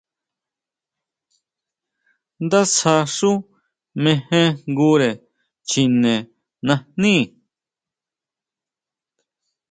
[2.45, 3.31] Ndásja xú
[4.03, 5.09] mejenjngure
[5.69, 6.13] chine
[6.67, 7.17] najní.